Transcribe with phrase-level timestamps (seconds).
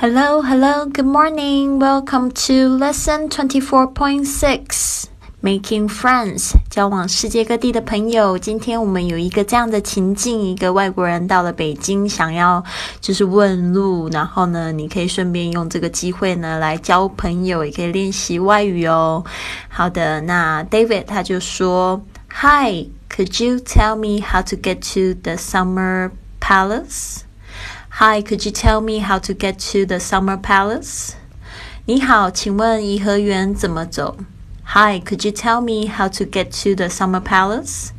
[0.00, 1.80] Hello, hello, good morning.
[1.80, 5.06] Welcome to lesson twenty-four point six.
[5.42, 8.38] Making friends，交往世界各地的朋友。
[8.38, 12.62] 今天我们有一个这样的情境：一个外国人到了北京，想要
[13.00, 19.24] 就是问路，然后呢，你可以顺便用这个机会呢来交朋友，也可以练习外语哦。
[19.68, 22.00] 好的，那 David 他就说
[22.40, 27.22] ：“Hi, could you tell me how to get to the Summer Palace？”
[27.99, 31.11] Hi, could you tell me how to get to the Summer Palace?
[31.85, 34.17] 你好，请问颐和园怎么走？
[34.65, 37.89] Hi, could you tell me how to get to the Summer Palace?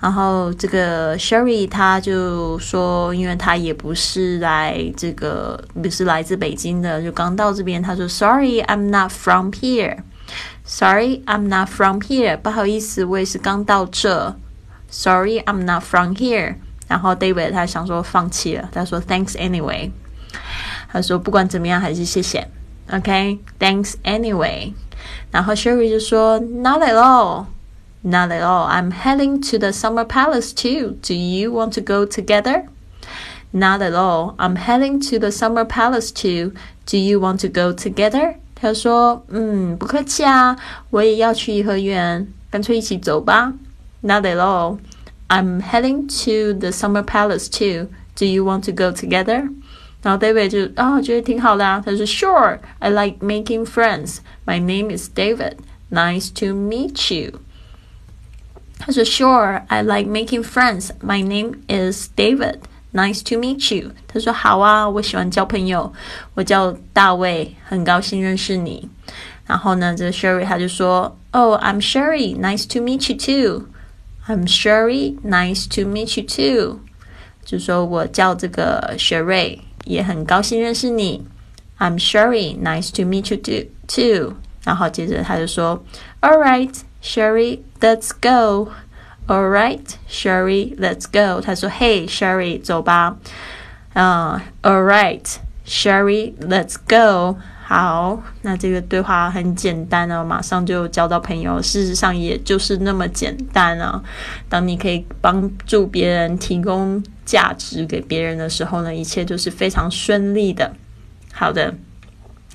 [0.00, 7.82] 然后这个 Sherry 他就说，因为他也不是来这个，不是来自北京的，就刚到这边。
[7.82, 9.98] 他说：“Sorry, I'm not from here.
[10.64, 12.38] Sorry, I'm not from here.
[12.38, 14.36] 不好意思，我也是刚到这。
[14.90, 16.54] Sorry, I'm not from here.”
[16.88, 19.90] 然后 David 他想说放弃了，他说 Thanks anyway。
[20.92, 22.44] 他说不管怎么样还是谢谢，
[22.96, 24.20] OK，Thanks、okay?
[24.20, 24.72] anyway。
[25.30, 30.96] 然后 Sherry 就说 Not at all，Not at all。I'm heading to the Summer Palace too.
[31.06, 32.64] Do you want to go together?
[33.52, 34.34] Not at all.
[34.38, 36.52] I'm heading to the Summer Palace too.
[36.86, 38.34] Do you want to go together?
[38.54, 40.56] 他说嗯，不客气啊，
[40.90, 43.52] 我也要去颐和园，干脆一起走吧。
[44.02, 44.78] Not at all。
[45.28, 47.88] I'm heading to the Summer Palace too.
[48.16, 49.48] Do you want to go together?
[50.02, 54.18] 然后 David 就啊、哦、觉得挺好的啊，他说 Sure, I like making friends.
[54.46, 55.56] My name is David.
[55.90, 57.40] Nice to meet you.
[58.78, 60.90] 他说 Sure, I like making friends.
[61.02, 62.60] My name is David.
[62.92, 63.92] Nice to meet you.
[64.08, 65.92] 他说好啊，我喜欢交朋友，
[66.34, 68.88] 我叫大卫，很高兴认识你。
[69.46, 72.36] 然后呢，这 Sherry 他就说，Oh, I'm Sherry.
[72.36, 73.66] Nice to meet you too.
[74.26, 75.18] I'm Sherry.
[75.22, 76.80] Nice to meet you too.
[77.44, 81.26] 就说我叫这个雪瑞，也很高兴认识你。
[81.78, 82.56] I'm Sherry.
[82.60, 83.70] Nice to meet you too.
[83.88, 84.36] too.
[84.64, 85.82] 然后接着他就说，
[86.20, 88.70] All right, Sherry, let's go.
[89.26, 91.40] All right, Sherry, let's go.
[91.40, 93.16] 他说，Hey, Sherry，走吧。
[93.94, 95.24] 嗯、uh,，All right,
[95.66, 97.38] Sherry, let's go.
[97.67, 101.59] 好，那这个对话很简单哦，马上就交到朋友。
[101.63, 103.99] 事实上，也就是那么简单啊。
[104.47, 110.71] 当你可以帮助别人、提供价值给别人的时候呢，一切就是非常顺利的。
[111.33, 111.73] 好的。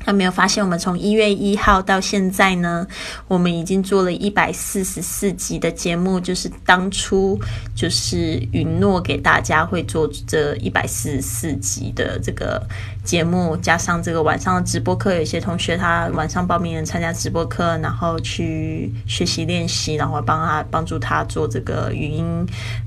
[0.07, 2.87] 有没有发现，我们从一月一号到现在呢，
[3.29, 7.39] 我们已经做了一百四十四集的节目，就是当初
[7.75, 12.67] 就是允诺给大家会做这一百四十四集的这个
[13.05, 22.25] 节目，加上这个晚上的直播课，有些同学他晚上报名参加直播课，然后去学习练习，然后帮他帮助他做这个语音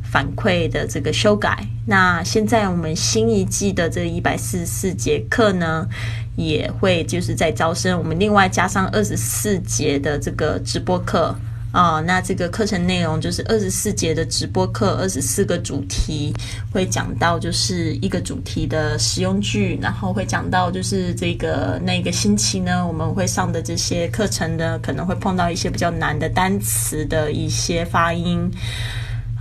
[0.04, 1.66] 反馈的这个修改。
[1.86, 5.88] 那现在我们新一季的这一百四十四节课呢？
[6.36, 11.36] 也会就是在招生，我们另外加上二十四节的这个直播课
[11.72, 16.34] 啊，那这个课程内容就是二十四节的直播课，二十四个主题
[16.72, 28.52] 会讲到就是一个主题的实用句，然后会讲到就是这个那个星期呢，我们会上的这些课程呢，可能会碰到一些比较难的单词的一些发音。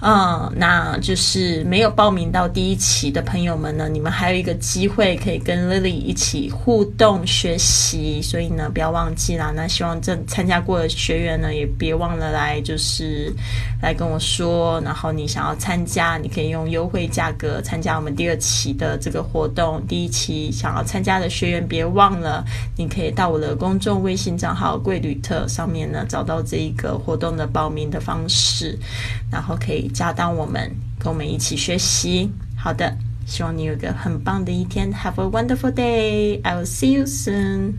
[0.04, 9.52] 嗯，那就是没有报名到第一期的朋友们呢，你们还有一个机会可以跟 Lily 一起互动学习，所以呢，不要忘记啦。
[9.54, 13.32] 那希望这参加过的学员呢，也别忘了来，就是
[13.80, 14.80] 来跟我说。
[14.80, 19.80] 然后你想要参加，你可以用优惠价格参加我们第二期的这个活动。
[19.86, 22.44] 第一期想要参加的学员，别忘了，
[22.76, 28.76] 你可以到我的公众微信账号“贵旅特”上面呢，找到这一个活动的报名的方式，
[29.30, 29.91] 然后可以。
[29.92, 32.30] 加到我们，跟我们一起学习。
[32.56, 34.92] 好的，希望你有个很棒的一天。
[34.92, 36.41] Have a wonderful day.
[36.42, 37.75] I will see you soon.